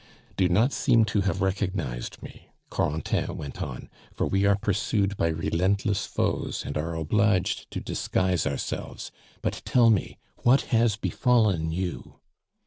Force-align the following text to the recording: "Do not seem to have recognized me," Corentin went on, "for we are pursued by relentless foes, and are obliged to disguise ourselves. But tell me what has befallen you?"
"Do 0.35 0.49
not 0.49 0.73
seem 0.73 1.05
to 1.05 1.21
have 1.21 1.43
recognized 1.43 2.23
me," 2.23 2.49
Corentin 2.71 3.37
went 3.37 3.61
on, 3.61 3.87
"for 4.11 4.25
we 4.25 4.47
are 4.47 4.57
pursued 4.57 5.15
by 5.15 5.27
relentless 5.27 6.07
foes, 6.07 6.63
and 6.65 6.75
are 6.75 6.95
obliged 6.95 7.69
to 7.69 7.79
disguise 7.79 8.47
ourselves. 8.47 9.11
But 9.43 9.61
tell 9.63 9.91
me 9.91 10.17
what 10.37 10.61
has 10.73 10.95
befallen 10.95 11.71
you?" 11.71 12.15